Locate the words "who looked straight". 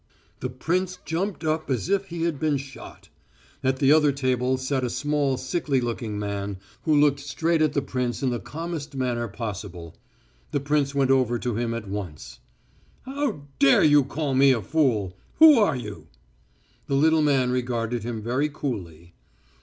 6.85-7.61